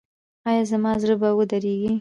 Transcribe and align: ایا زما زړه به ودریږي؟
ایا 0.47 0.63
زما 0.71 0.91
زړه 1.01 1.15
به 1.21 1.29
ودریږي؟ 1.37 1.89